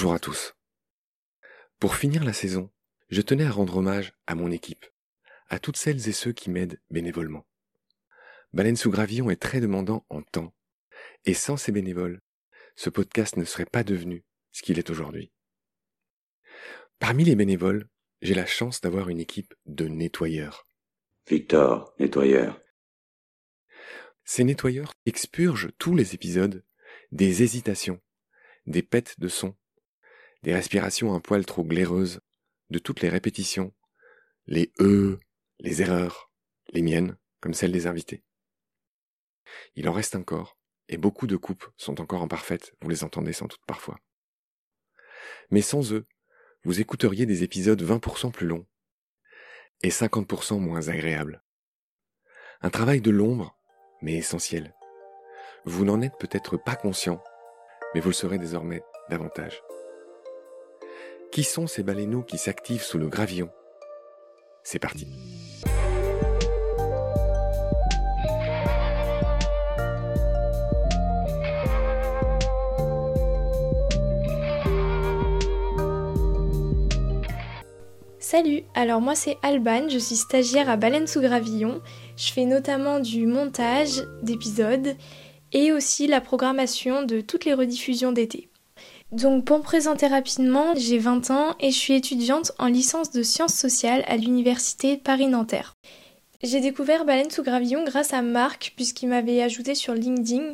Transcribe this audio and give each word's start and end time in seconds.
Bonjour 0.00 0.14
à 0.14 0.18
tous. 0.18 0.54
Pour 1.78 1.94
finir 1.94 2.24
la 2.24 2.32
saison, 2.32 2.70
je 3.10 3.20
tenais 3.20 3.44
à 3.44 3.50
rendre 3.50 3.76
hommage 3.76 4.14
à 4.26 4.34
mon 4.34 4.50
équipe, 4.50 4.86
à 5.50 5.58
toutes 5.58 5.76
celles 5.76 6.08
et 6.08 6.12
ceux 6.12 6.32
qui 6.32 6.48
m'aident 6.48 6.80
bénévolement. 6.88 7.46
Baleine 8.54 8.76
sous 8.76 8.90
gravillon 8.90 9.28
est 9.28 9.36
très 9.36 9.60
demandant 9.60 10.06
en 10.08 10.22
temps, 10.22 10.54
et 11.26 11.34
sans 11.34 11.58
ces 11.58 11.70
bénévoles, 11.70 12.22
ce 12.76 12.88
podcast 12.88 13.36
ne 13.36 13.44
serait 13.44 13.66
pas 13.66 13.84
devenu 13.84 14.24
ce 14.52 14.62
qu'il 14.62 14.78
est 14.78 14.88
aujourd'hui. 14.88 15.32
Parmi 16.98 17.24
les 17.24 17.36
bénévoles, 17.36 17.86
j'ai 18.22 18.32
la 18.32 18.46
chance 18.46 18.80
d'avoir 18.80 19.10
une 19.10 19.20
équipe 19.20 19.52
de 19.66 19.86
nettoyeurs. 19.86 20.66
Victor, 21.28 21.94
nettoyeur. 21.98 22.58
Ces 24.24 24.44
nettoyeurs 24.44 24.94
expurgent 25.04 25.68
tous 25.76 25.94
les 25.94 26.14
épisodes 26.14 26.64
des 27.12 27.42
hésitations, 27.42 28.00
des 28.64 28.82
pètes 28.82 29.20
de 29.20 29.28
son, 29.28 29.54
des 30.42 30.54
respirations 30.54 31.14
un 31.14 31.20
poil 31.20 31.44
trop 31.44 31.64
glaireuses, 31.64 32.20
de 32.70 32.78
toutes 32.78 33.00
les 33.00 33.08
répétitions, 33.08 33.74
les 34.46 34.72
E, 34.80 35.18
les 35.58 35.82
erreurs, 35.82 36.30
les 36.72 36.82
miennes, 36.82 37.16
comme 37.40 37.54
celles 37.54 37.72
des 37.72 37.86
invités. 37.86 38.22
Il 39.74 39.88
en 39.88 39.92
reste 39.92 40.14
encore, 40.14 40.56
et 40.88 40.96
beaucoup 40.96 41.26
de 41.26 41.36
coupes 41.36 41.68
sont 41.76 42.00
encore 42.00 42.22
imparfaites, 42.22 42.74
vous 42.80 42.88
les 42.88 43.04
entendez 43.04 43.32
sans 43.32 43.46
doute 43.46 43.62
parfois. 43.66 43.98
Mais 45.50 45.62
sans 45.62 45.92
eux, 45.92 46.06
vous 46.64 46.80
écouteriez 46.80 47.26
des 47.26 47.42
épisodes 47.42 47.82
20% 47.82 48.32
plus 48.32 48.46
longs 48.46 48.66
et 49.82 49.90
50% 49.90 50.58
moins 50.58 50.88
agréables. 50.88 51.42
Un 52.60 52.70
travail 52.70 53.00
de 53.00 53.10
l'ombre, 53.10 53.58
mais 54.02 54.14
essentiel. 54.14 54.74
Vous 55.64 55.84
n'en 55.84 56.02
êtes 56.02 56.18
peut-être 56.18 56.56
pas 56.56 56.76
conscient, 56.76 57.22
mais 57.94 58.00
vous 58.00 58.10
le 58.10 58.14
serez 58.14 58.38
désormais 58.38 58.82
davantage. 59.08 59.62
Qui 61.32 61.44
sont 61.44 61.68
ces 61.68 61.84
baleineaux 61.84 62.24
qui 62.24 62.38
s'activent 62.38 62.82
sous 62.82 62.98
le 62.98 63.06
gravillon? 63.06 63.50
C'est 64.64 64.80
parti. 64.80 65.06
Salut, 78.18 78.64
alors 78.74 79.00
moi 79.00 79.14
c'est 79.14 79.36
Alban, 79.44 79.88
je 79.88 79.98
suis 79.98 80.16
stagiaire 80.16 80.68
à 80.68 80.76
Baleine 80.76 81.06
sous 81.06 81.20
Gravillon. 81.20 81.80
Je 82.16 82.32
fais 82.32 82.44
notamment 82.44 82.98
du 82.98 83.26
montage 83.26 84.02
d'épisodes 84.22 84.96
et 85.52 85.70
aussi 85.70 86.08
la 86.08 86.20
programmation 86.20 87.04
de 87.04 87.20
toutes 87.20 87.44
les 87.44 87.54
rediffusions 87.54 88.10
d'été. 88.10 88.49
Donc 89.12 89.44
pour 89.44 89.58
me 89.58 89.62
présenter 89.62 90.06
rapidement, 90.06 90.72
j'ai 90.76 90.98
20 90.98 91.30
ans 91.30 91.56
et 91.58 91.72
je 91.72 91.76
suis 91.76 91.94
étudiante 91.94 92.52
en 92.60 92.66
licence 92.66 93.10
de 93.10 93.24
sciences 93.24 93.54
sociales 93.54 94.04
à 94.06 94.16
l'université 94.16 94.96
Paris-Nanterre. 94.96 95.74
J'ai 96.44 96.60
découvert 96.60 97.04
Baleine 97.04 97.30
sous 97.30 97.42
Gravillon 97.42 97.84
grâce 97.84 98.12
à 98.12 98.22
Marc 98.22 98.72
puisqu'il 98.76 99.08
m'avait 99.08 99.42
ajouté 99.42 99.74
sur 99.74 99.94
LinkedIn 99.94 100.52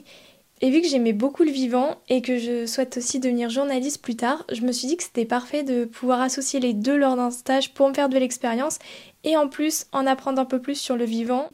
et 0.62 0.70
vu 0.70 0.80
que 0.80 0.88
j'aimais 0.88 1.12
beaucoup 1.12 1.42
le 1.42 1.50
vivant 1.50 1.96
et 2.08 2.22
que 2.22 2.38
je 2.38 2.64
souhaite 2.64 2.96
aussi 2.96 3.20
devenir 3.20 3.50
journaliste 3.50 4.00
plus 4.00 4.16
tard, 4.16 4.46
je 4.50 4.62
me 4.62 4.72
suis 4.72 4.88
dit 4.88 4.96
que 4.96 5.02
c'était 5.02 5.26
parfait 5.26 5.62
de 5.62 5.84
pouvoir 5.84 6.22
associer 6.22 6.58
les 6.58 6.72
deux 6.72 6.96
lors 6.96 7.16
d'un 7.16 7.30
stage 7.30 7.74
pour 7.74 7.90
me 7.90 7.94
faire 7.94 8.08
de 8.08 8.16
l'expérience 8.16 8.78
et 9.22 9.36
en 9.36 9.48
plus 9.48 9.84
en 9.92 10.06
apprendre 10.06 10.40
un 10.40 10.46
peu 10.46 10.62
plus 10.62 10.80
sur 10.80 10.96
le 10.96 11.04
vivant. 11.04 11.50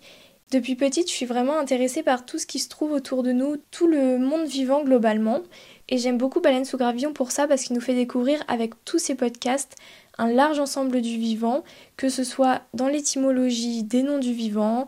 Depuis 0.52 0.76
petite, 0.76 1.08
je 1.08 1.14
suis 1.14 1.26
vraiment 1.26 1.58
intéressée 1.58 2.02
par 2.02 2.26
tout 2.26 2.38
ce 2.38 2.46
qui 2.46 2.58
se 2.58 2.68
trouve 2.68 2.92
autour 2.92 3.22
de 3.22 3.32
nous, 3.32 3.56
tout 3.70 3.86
le 3.86 4.18
monde 4.18 4.46
vivant 4.46 4.84
globalement. 4.84 5.40
Et 5.88 5.98
j'aime 5.98 6.18
beaucoup 6.18 6.40
Baleine 6.40 6.64
sous 6.64 6.78
Gravillon 6.78 7.12
pour 7.12 7.30
ça 7.30 7.46
parce 7.46 7.64
qu'il 7.64 7.74
nous 7.74 7.82
fait 7.82 7.94
découvrir 7.94 8.42
avec 8.48 8.72
tous 8.84 8.98
ces 8.98 9.14
podcasts 9.14 9.76
un 10.18 10.30
large 10.30 10.58
ensemble 10.58 11.00
du 11.00 11.18
vivant, 11.18 11.64
que 11.96 12.08
ce 12.08 12.24
soit 12.24 12.62
dans 12.74 12.88
l'étymologie 12.88 13.82
des 13.82 14.02
noms 14.02 14.18
du 14.18 14.32
vivant, 14.32 14.86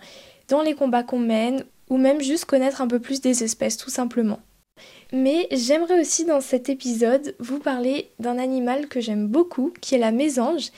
dans 0.48 0.62
les 0.62 0.74
combats 0.74 1.02
qu'on 1.02 1.18
mène 1.18 1.64
ou 1.90 1.96
même 1.96 2.20
juste 2.20 2.44
connaître 2.44 2.80
un 2.80 2.88
peu 2.88 3.00
plus 3.00 3.20
des 3.20 3.44
espèces 3.44 3.76
tout 3.76 3.90
simplement. 3.90 4.40
Mais 5.12 5.46
j'aimerais 5.52 6.00
aussi 6.00 6.24
dans 6.24 6.40
cet 6.40 6.68
épisode 6.68 7.36
vous 7.38 7.58
parler 7.58 8.10
d'un 8.18 8.38
animal 8.38 8.88
que 8.88 9.00
j'aime 9.00 9.28
beaucoup, 9.28 9.72
qui 9.80 9.94
est 9.94 9.98
la 9.98 10.12
mésange, 10.12 10.70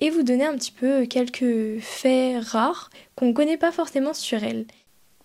et 0.00 0.10
vous 0.10 0.22
donner 0.22 0.44
un 0.44 0.56
petit 0.56 0.72
peu 0.72 1.06
quelques 1.06 1.80
faits 1.80 2.42
rares 2.42 2.90
qu'on 3.16 3.26
ne 3.26 3.32
connaît 3.32 3.56
pas 3.56 3.72
forcément 3.72 4.14
sur 4.14 4.42
elle. 4.42 4.66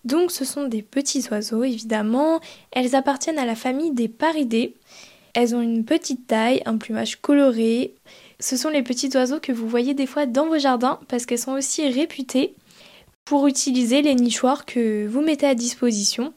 Donc 0.06 0.32
ce 0.32 0.46
sont 0.46 0.68
des 0.68 0.82
petits 0.82 1.28
oiseaux 1.30 1.64
évidemment, 1.64 2.40
elles 2.72 2.96
appartiennent 2.96 3.40
à 3.40 3.46
la 3.46 3.56
famille 3.56 3.92
des 3.92 4.08
paridés. 4.08 4.76
Elles 5.34 5.56
ont 5.56 5.62
une 5.62 5.84
petite 5.84 6.28
taille, 6.28 6.62
un 6.66 6.78
plumage 6.78 7.18
coloré. 7.18 7.94
Ce 8.40 8.56
sont 8.56 8.70
les 8.70 8.84
petits 8.84 9.10
oiseaux 9.16 9.40
que 9.40 9.52
vous 9.52 9.68
voyez 9.68 9.94
des 9.94 10.06
fois 10.06 10.26
dans 10.26 10.48
vos 10.48 10.60
jardins 10.60 11.00
parce 11.08 11.26
qu'elles 11.26 11.40
sont 11.40 11.54
aussi 11.54 11.88
réputées 11.90 12.56
pour 13.26 13.48
utiliser 13.48 14.02
les 14.02 14.16
nichoirs 14.16 14.66
que 14.66 15.08
vous 15.08 15.22
mettez 15.22 15.48
à 15.48 15.56
disposition. 15.56 16.34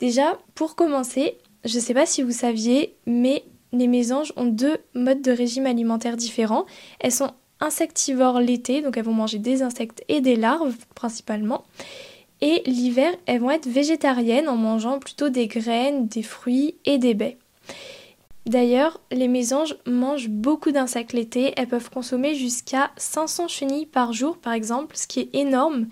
Déjà, 0.00 0.36
pour 0.54 0.74
commencer, 0.74 1.38
je 1.64 1.76
ne 1.76 1.80
sais 1.80 1.94
pas 1.94 2.06
si 2.06 2.22
vous 2.22 2.32
saviez, 2.32 2.94
mais 3.06 3.44
les 3.72 3.86
mésanges 3.86 4.32
ont 4.36 4.46
deux 4.46 4.78
modes 4.94 5.22
de 5.22 5.32
régime 5.32 5.66
alimentaire 5.66 6.16
différents. 6.16 6.66
Elles 7.00 7.12
sont 7.12 7.30
insectivores 7.60 8.40
l'été, 8.40 8.82
donc 8.82 8.96
elles 8.96 9.04
vont 9.04 9.12
manger 9.12 9.38
des 9.38 9.62
insectes 9.62 10.04
et 10.08 10.20
des 10.20 10.36
larves 10.36 10.76
principalement. 10.94 11.64
Et 12.40 12.62
l'hiver, 12.66 13.12
elles 13.26 13.40
vont 13.40 13.50
être 13.50 13.66
végétariennes 13.66 14.48
en 14.48 14.56
mangeant 14.56 14.98
plutôt 14.98 15.28
des 15.28 15.48
graines, 15.48 16.06
des 16.06 16.22
fruits 16.22 16.76
et 16.84 16.98
des 16.98 17.14
baies. 17.14 17.38
D'ailleurs, 18.46 19.00
les 19.10 19.28
mésanges 19.28 19.76
mangent 19.86 20.30
beaucoup 20.30 20.70
d'insectes 20.70 21.12
l'été. 21.12 21.52
Elles 21.56 21.68
peuvent 21.68 21.90
consommer 21.90 22.34
jusqu'à 22.34 22.90
500 22.96 23.48
chenilles 23.48 23.86
par 23.86 24.12
jour, 24.12 24.38
par 24.38 24.54
exemple, 24.54 24.96
ce 24.96 25.06
qui 25.06 25.20
est 25.20 25.34
énorme. 25.34 25.88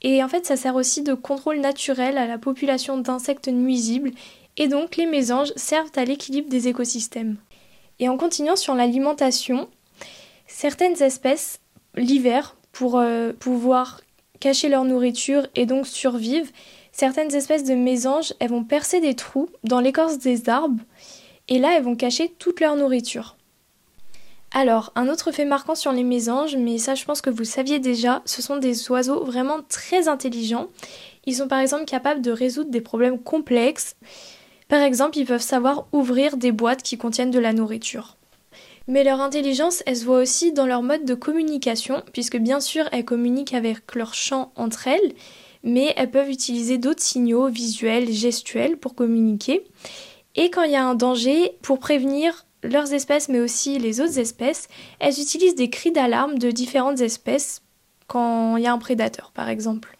Et 0.00 0.22
en 0.24 0.28
fait, 0.28 0.46
ça 0.46 0.56
sert 0.56 0.74
aussi 0.74 1.02
de 1.02 1.14
contrôle 1.14 1.60
naturel 1.60 2.16
à 2.16 2.26
la 2.26 2.38
population 2.38 2.96
d'insectes 2.96 3.48
nuisibles. 3.48 4.12
Et 4.56 4.68
donc, 4.68 4.96
les 4.96 5.06
mésanges 5.06 5.52
servent 5.56 5.92
à 5.96 6.04
l'équilibre 6.04 6.48
des 6.48 6.68
écosystèmes. 6.68 7.36
Et 7.98 8.08
en 8.08 8.16
continuant 8.16 8.56
sur 8.56 8.74
l'alimentation, 8.74 9.68
certaines 10.46 11.00
espèces, 11.02 11.60
l'hiver, 11.94 12.56
pour 12.72 12.98
euh, 12.98 13.32
pouvoir 13.38 14.00
cacher 14.42 14.68
leur 14.68 14.84
nourriture 14.84 15.46
et 15.54 15.66
donc 15.66 15.86
survivre, 15.86 16.48
certaines 16.90 17.32
espèces 17.32 17.62
de 17.62 17.74
mésanges, 17.74 18.34
elles 18.40 18.50
vont 18.50 18.64
percer 18.64 19.00
des 19.00 19.14
trous 19.14 19.48
dans 19.62 19.78
l'écorce 19.78 20.18
des 20.18 20.48
arbres 20.48 20.82
et 21.46 21.60
là 21.60 21.76
elles 21.76 21.84
vont 21.84 21.94
cacher 21.94 22.34
toute 22.40 22.58
leur 22.58 22.74
nourriture. 22.74 23.36
Alors, 24.50 24.92
un 24.96 25.08
autre 25.08 25.30
fait 25.30 25.44
marquant 25.44 25.76
sur 25.76 25.92
les 25.92 26.02
mésanges, 26.02 26.56
mais 26.56 26.78
ça 26.78 26.96
je 26.96 27.04
pense 27.04 27.20
que 27.20 27.30
vous 27.30 27.38
le 27.38 27.44
saviez 27.44 27.78
déjà, 27.78 28.20
ce 28.24 28.42
sont 28.42 28.56
des 28.56 28.90
oiseaux 28.90 29.22
vraiment 29.22 29.60
très 29.68 30.08
intelligents. 30.08 30.66
Ils 31.24 31.36
sont 31.36 31.46
par 31.46 31.60
exemple 31.60 31.84
capables 31.84 32.20
de 32.20 32.32
résoudre 32.32 32.70
des 32.70 32.80
problèmes 32.80 33.20
complexes. 33.20 33.94
Par 34.66 34.80
exemple, 34.80 35.18
ils 35.18 35.26
peuvent 35.26 35.40
savoir 35.40 35.86
ouvrir 35.92 36.36
des 36.36 36.50
boîtes 36.50 36.82
qui 36.82 36.98
contiennent 36.98 37.30
de 37.30 37.38
la 37.38 37.52
nourriture. 37.52 38.16
Mais 38.88 39.04
leur 39.04 39.20
intelligence, 39.20 39.82
elle 39.86 39.96
se 39.96 40.04
voit 40.04 40.18
aussi 40.18 40.52
dans 40.52 40.66
leur 40.66 40.82
mode 40.82 41.04
de 41.04 41.14
communication, 41.14 42.02
puisque 42.12 42.36
bien 42.36 42.60
sûr, 42.60 42.88
elles 42.92 43.04
communiquent 43.04 43.54
avec 43.54 43.94
leur 43.94 44.14
chant 44.14 44.52
entre 44.56 44.88
elles, 44.88 45.12
mais 45.62 45.94
elles 45.96 46.10
peuvent 46.10 46.30
utiliser 46.30 46.78
d'autres 46.78 47.02
signaux 47.02 47.48
visuels, 47.48 48.10
gestuels 48.10 48.76
pour 48.76 48.94
communiquer. 48.94 49.62
Et 50.34 50.50
quand 50.50 50.62
il 50.62 50.72
y 50.72 50.76
a 50.76 50.84
un 50.84 50.94
danger, 50.94 51.56
pour 51.62 51.78
prévenir 51.78 52.46
leurs 52.62 52.92
espèces 52.92 53.28
mais 53.28 53.40
aussi 53.40 53.78
les 53.78 54.00
autres 54.00 54.18
espèces, 54.18 54.68
elles 54.98 55.20
utilisent 55.20 55.54
des 55.54 55.70
cris 55.70 55.92
d'alarme 55.92 56.38
de 56.38 56.50
différentes 56.50 57.00
espèces 57.00 57.62
quand 58.06 58.56
il 58.56 58.62
y 58.62 58.66
a 58.66 58.72
un 58.72 58.78
prédateur 58.78 59.32
par 59.32 59.48
exemple. 59.48 59.96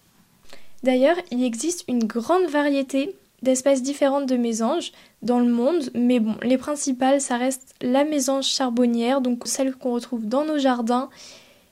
D'ailleurs, 0.82 1.16
il 1.30 1.44
existe 1.44 1.84
une 1.88 2.04
grande 2.04 2.46
variété 2.46 3.14
d'espèces 3.42 3.82
différentes 3.82 4.26
de 4.26 4.36
mésanges 4.36 4.92
dans 5.20 5.40
le 5.40 5.50
monde, 5.50 5.90
mais 5.94 6.20
bon, 6.20 6.36
les 6.42 6.58
principales, 6.58 7.20
ça 7.20 7.36
reste 7.36 7.74
la 7.82 8.04
mésange 8.04 8.46
charbonnière, 8.46 9.20
donc 9.20 9.42
celle 9.46 9.74
qu'on 9.74 9.92
retrouve 9.92 10.26
dans 10.26 10.44
nos 10.44 10.58
jardins, 10.58 11.10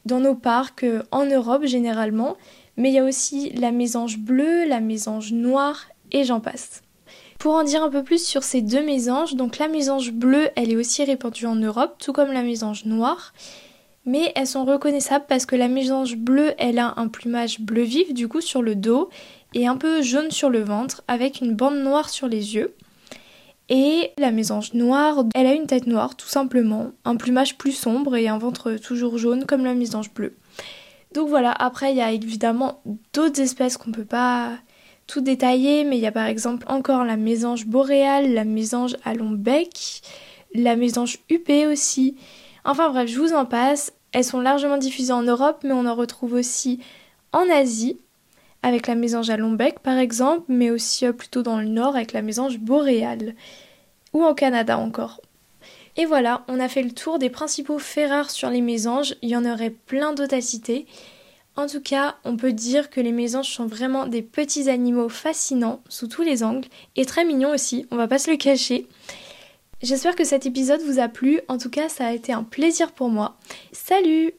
dans 0.04 0.20
nos 0.20 0.34
parcs, 0.34 0.84
euh, 0.84 1.02
en 1.12 1.24
Europe 1.26 1.64
généralement, 1.64 2.36
mais 2.76 2.90
il 2.90 2.94
y 2.94 2.98
a 2.98 3.04
aussi 3.04 3.50
la 3.50 3.72
mésange 3.72 4.18
bleue, 4.18 4.66
la 4.66 4.80
mésange 4.80 5.32
noire, 5.32 5.86
et 6.12 6.24
j'en 6.24 6.40
passe. 6.40 6.82
Pour 7.38 7.54
en 7.54 7.64
dire 7.64 7.82
un 7.82 7.88
peu 7.88 8.02
plus 8.02 8.22
sur 8.22 8.42
ces 8.42 8.60
deux 8.60 8.84
mésanges, 8.84 9.34
donc 9.34 9.58
la 9.58 9.68
mésange 9.68 10.12
bleue, 10.12 10.48
elle 10.56 10.70
est 10.70 10.76
aussi 10.76 11.04
répandue 11.04 11.46
en 11.46 11.54
Europe, 11.54 11.96
tout 11.98 12.12
comme 12.12 12.32
la 12.32 12.42
mésange 12.42 12.84
noire. 12.84 13.32
Mais 14.04 14.32
elles 14.34 14.46
sont 14.46 14.64
reconnaissables 14.64 15.26
parce 15.28 15.46
que 15.46 15.56
la 15.56 15.68
mésange 15.68 16.16
bleue, 16.16 16.52
elle 16.58 16.78
a 16.78 16.94
un 16.96 17.08
plumage 17.08 17.60
bleu 17.60 17.82
vif 17.82 18.12
du 18.12 18.28
coup 18.28 18.40
sur 18.40 18.60
le 18.60 18.74
dos 18.74 19.08
et 19.54 19.66
un 19.66 19.76
peu 19.76 20.02
jaune 20.02 20.30
sur 20.30 20.50
le 20.50 20.60
ventre 20.60 21.02
avec 21.08 21.40
une 21.40 21.54
bande 21.54 21.78
noire 21.78 22.08
sur 22.08 22.28
les 22.28 22.54
yeux. 22.54 22.74
Et 23.68 24.10
la 24.18 24.32
mésange 24.32 24.74
noire, 24.74 25.24
elle 25.34 25.46
a 25.46 25.54
une 25.54 25.66
tête 25.66 25.86
noire 25.86 26.16
tout 26.16 26.26
simplement, 26.26 26.90
un 27.04 27.16
plumage 27.16 27.56
plus 27.56 27.72
sombre 27.72 28.16
et 28.16 28.26
un 28.26 28.38
ventre 28.38 28.72
toujours 28.72 29.16
jaune 29.16 29.46
comme 29.46 29.64
la 29.64 29.74
mésange 29.74 30.12
bleue. 30.12 30.34
Donc 31.14 31.28
voilà, 31.28 31.52
après 31.52 31.92
il 31.92 31.96
y 31.96 32.02
a 32.02 32.10
évidemment 32.10 32.82
d'autres 33.12 33.40
espèces 33.40 33.76
qu'on 33.76 33.92
peut 33.92 34.04
pas 34.04 34.52
tout 35.06 35.20
détaillé, 35.20 35.84
mais 35.84 35.98
il 35.98 36.02
y 36.02 36.06
a 36.06 36.12
par 36.12 36.26
exemple 36.26 36.64
encore 36.68 37.04
la 37.04 37.16
mésange 37.16 37.66
boréale, 37.66 38.32
la 38.32 38.44
mésange 38.44 38.96
à 39.04 39.14
long 39.14 39.30
bec, 39.30 40.02
la 40.54 40.76
mésange 40.76 41.18
huppée 41.28 41.66
aussi. 41.66 42.16
Enfin 42.64 42.90
bref, 42.90 43.08
je 43.08 43.18
vous 43.18 43.32
en 43.32 43.44
passe. 43.44 43.92
Elles 44.12 44.24
sont 44.24 44.40
largement 44.40 44.78
diffusées 44.78 45.12
en 45.12 45.22
Europe, 45.22 45.60
mais 45.64 45.72
on 45.72 45.86
en 45.86 45.94
retrouve 45.94 46.34
aussi 46.34 46.80
en 47.32 47.48
Asie, 47.48 47.98
avec 48.62 48.86
la 48.86 48.94
mésange 48.94 49.30
à 49.30 49.36
long 49.36 49.52
bec 49.52 49.80
par 49.80 49.98
exemple, 49.98 50.44
mais 50.48 50.70
aussi 50.70 51.06
euh, 51.06 51.12
plutôt 51.12 51.42
dans 51.42 51.60
le 51.60 51.66
nord 51.66 51.96
avec 51.96 52.12
la 52.12 52.22
mésange 52.22 52.58
boréale, 52.58 53.34
ou 54.12 54.24
en 54.24 54.34
Canada 54.34 54.78
encore. 54.78 55.20
Et 55.96 56.06
voilà, 56.06 56.44
on 56.48 56.60
a 56.60 56.68
fait 56.68 56.82
le 56.82 56.92
tour 56.92 57.18
des 57.18 57.30
principaux 57.30 57.78
faits 57.78 58.10
rares 58.10 58.30
sur 58.30 58.50
les 58.50 58.60
mésanges, 58.60 59.16
il 59.22 59.30
y 59.30 59.36
en 59.36 59.44
aurait 59.44 59.70
plein 59.70 60.12
d'autres. 60.12 60.36
En 61.56 61.66
tout 61.66 61.80
cas, 61.80 62.16
on 62.24 62.36
peut 62.36 62.52
dire 62.52 62.90
que 62.90 63.00
les 63.00 63.12
mésanges 63.12 63.52
sont 63.52 63.66
vraiment 63.66 64.06
des 64.06 64.22
petits 64.22 64.70
animaux 64.70 65.08
fascinants 65.08 65.82
sous 65.88 66.06
tous 66.06 66.22
les 66.22 66.42
angles 66.42 66.68
et 66.96 67.04
très 67.04 67.24
mignons 67.24 67.52
aussi, 67.52 67.86
on 67.90 67.96
va 67.96 68.08
pas 68.08 68.18
se 68.18 68.30
le 68.30 68.36
cacher. 68.36 68.86
J'espère 69.82 70.14
que 70.14 70.24
cet 70.24 70.46
épisode 70.46 70.82
vous 70.82 71.00
a 71.00 71.08
plu, 71.08 71.40
en 71.48 71.58
tout 71.58 71.70
cas 71.70 71.88
ça 71.88 72.06
a 72.06 72.12
été 72.12 72.32
un 72.32 72.44
plaisir 72.44 72.92
pour 72.92 73.08
moi. 73.08 73.36
Salut 73.72 74.32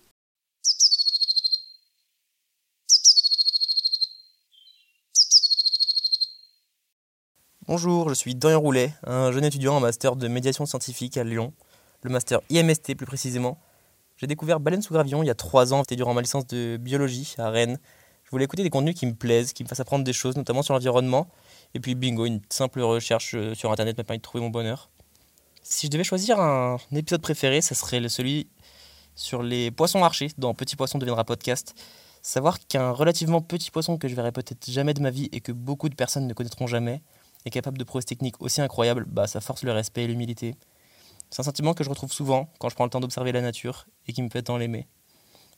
Bonjour, 7.73 8.09
je 8.09 8.15
suis 8.15 8.35
Dorian 8.35 8.59
Roulet, 8.59 8.93
un 9.07 9.31
jeune 9.31 9.45
étudiant 9.45 9.77
en 9.77 9.79
master 9.79 10.17
de 10.17 10.27
médiation 10.27 10.65
scientifique 10.65 11.15
à 11.15 11.23
Lyon, 11.23 11.53
le 12.03 12.09
master 12.09 12.41
IMST 12.49 12.95
plus 12.95 13.05
précisément. 13.05 13.61
J'ai 14.17 14.27
découvert 14.27 14.59
Baleine 14.59 14.81
sous 14.81 14.93
gravillon 14.93 15.23
il 15.23 15.27
y 15.27 15.29
a 15.29 15.35
trois 15.35 15.73
ans, 15.73 15.83
c'était 15.83 15.95
durant 15.95 16.13
ma 16.13 16.19
licence 16.19 16.45
de 16.47 16.75
biologie 16.75 17.33
à 17.37 17.49
Rennes. 17.49 17.79
Je 18.25 18.31
voulais 18.31 18.43
écouter 18.43 18.63
des 18.63 18.69
contenus 18.69 18.93
qui 18.93 19.05
me 19.05 19.13
plaisent, 19.13 19.53
qui 19.53 19.63
me 19.63 19.69
fassent 19.69 19.79
apprendre 19.79 20.03
des 20.03 20.11
choses, 20.11 20.35
notamment 20.35 20.63
sur 20.63 20.73
l'environnement. 20.73 21.29
Et 21.73 21.79
puis 21.79 21.95
bingo, 21.95 22.25
une 22.25 22.41
simple 22.49 22.81
recherche 22.81 23.35
euh, 23.35 23.55
sur 23.55 23.71
internet 23.71 23.97
m'a 23.97 24.03
permis 24.03 24.17
de 24.17 24.23
trouver 24.23 24.43
mon 24.43 24.49
bonheur. 24.49 24.89
Si 25.63 25.85
je 25.85 25.91
devais 25.91 26.03
choisir 26.03 26.41
un 26.41 26.77
épisode 26.93 27.21
préféré, 27.21 27.61
ça 27.61 27.73
serait 27.73 28.05
celui 28.09 28.49
sur 29.15 29.43
les 29.43 29.71
poissons 29.71 30.03
archers 30.03 30.31
dans 30.37 30.53
Petit 30.53 30.75
Poisson 30.75 30.97
deviendra 30.97 31.23
podcast. 31.23 31.73
Savoir 32.21 32.59
qu'un 32.59 32.91
relativement 32.91 33.41
petit 33.41 33.71
poisson 33.71 33.97
que 33.97 34.09
je 34.09 34.15
verrai 34.15 34.33
peut-être 34.33 34.69
jamais 34.69 34.93
de 34.93 35.01
ma 35.01 35.09
vie 35.09 35.29
et 35.31 35.39
que 35.39 35.53
beaucoup 35.53 35.87
de 35.87 35.95
personnes 35.95 36.27
ne 36.27 36.33
connaîtront 36.33 36.67
jamais, 36.67 37.01
est 37.45 37.49
capable 37.49 37.77
de 37.77 37.83
prouesses 37.83 38.05
techniques 38.05 38.41
aussi 38.41 38.61
incroyables, 38.61 39.05
bah, 39.07 39.27
ça 39.27 39.41
force 39.41 39.63
le 39.63 39.71
respect 39.71 40.03
et 40.03 40.07
l'humilité. 40.07 40.55
C'est 41.29 41.39
un 41.39 41.43
sentiment 41.43 41.73
que 41.73 41.83
je 41.83 41.89
retrouve 41.89 42.11
souvent 42.11 42.49
quand 42.59 42.69
je 42.69 42.75
prends 42.75 42.83
le 42.83 42.89
temps 42.89 42.99
d'observer 42.99 43.31
la 43.31 43.41
nature 43.41 43.87
et 44.07 44.13
qui 44.13 44.21
me 44.21 44.29
fait 44.29 44.41
tant 44.41 44.57
l'aimer. 44.57 44.87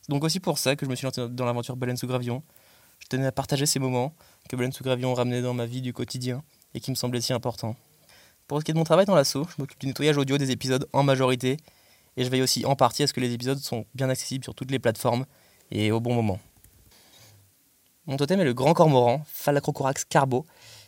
Donc 0.08 0.22
aussi 0.22 0.40
pour 0.40 0.58
ça 0.58 0.76
que 0.76 0.86
je 0.86 0.90
me 0.90 0.94
suis 0.94 1.04
lancé 1.04 1.26
dans 1.28 1.44
l'aventure 1.44 1.76
Baleine 1.76 1.96
sous 1.96 2.06
Gravion. 2.06 2.42
Je 3.00 3.08
tenais 3.08 3.26
à 3.26 3.32
partager 3.32 3.66
ces 3.66 3.78
moments 3.78 4.14
que 4.48 4.56
Baleine 4.56 4.72
sous 4.72 4.84
Gravion 4.84 5.14
ramenait 5.14 5.42
dans 5.42 5.54
ma 5.54 5.66
vie 5.66 5.82
du 5.82 5.92
quotidien 5.92 6.42
et 6.74 6.80
qui 6.80 6.90
me 6.90 6.96
semblaient 6.96 7.20
si 7.20 7.32
importants. 7.32 7.76
Pour 8.46 8.60
ce 8.60 8.64
qui 8.64 8.70
est 8.70 8.74
de 8.74 8.78
mon 8.78 8.84
travail 8.84 9.06
dans 9.06 9.14
l'assaut, 9.14 9.46
je 9.48 9.54
m'occupe 9.58 9.80
du 9.80 9.86
nettoyage 9.86 10.18
audio 10.18 10.38
des 10.38 10.50
épisodes 10.50 10.86
en 10.92 11.02
majorité 11.02 11.56
et 12.16 12.24
je 12.24 12.28
veille 12.28 12.42
aussi 12.42 12.64
en 12.66 12.76
partie 12.76 13.02
à 13.02 13.06
ce 13.06 13.12
que 13.12 13.20
les 13.20 13.32
épisodes 13.32 13.58
sont 13.58 13.86
bien 13.94 14.08
accessibles 14.10 14.44
sur 14.44 14.54
toutes 14.54 14.70
les 14.70 14.78
plateformes 14.78 15.24
et 15.70 15.90
au 15.90 16.00
bon 16.00 16.14
moment. 16.14 16.38
Mon 18.06 18.16
totem 18.18 18.40
est 18.40 18.44
le 18.44 18.52
grand 18.52 18.74
cormoran, 18.74 19.22
Phalacrocorax 19.26 20.04
carbo, 20.04 20.44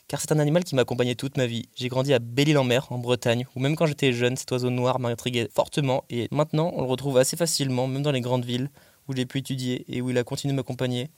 car 0.08 0.20
c'est 0.20 0.32
un 0.32 0.38
animal 0.38 0.64
qui 0.64 0.74
m'a 0.74 0.82
accompagné 0.82 1.16
toute 1.16 1.36
ma 1.36 1.46
vie. 1.46 1.68
J'ai 1.74 1.88
grandi 1.88 2.14
à 2.14 2.18
Belle-Île-en-Mer, 2.18 2.86
en 2.90 2.98
Bretagne, 2.98 3.46
où 3.54 3.60
même 3.60 3.76
quand 3.76 3.86
j'étais 3.86 4.12
jeune, 4.12 4.36
cet 4.36 4.50
oiseau 4.52 4.70
noir 4.70 4.98
m'intriguait 5.00 5.48
fortement, 5.52 6.04
et 6.10 6.28
maintenant 6.30 6.72
on 6.74 6.82
le 6.82 6.86
retrouve 6.86 7.18
assez 7.18 7.36
facilement, 7.36 7.86
même 7.86 8.02
dans 8.02 8.12
les 8.12 8.20
grandes 8.20 8.44
villes, 8.44 8.70
où 9.08 9.12
je 9.12 9.18
l'ai 9.18 9.26
pu 9.26 9.38
étudier 9.38 9.84
et 9.88 10.00
où 10.00 10.10
il 10.10 10.18
a 10.18 10.24
continué 10.24 10.52
de 10.52 10.56
m'accompagner. 10.56 11.10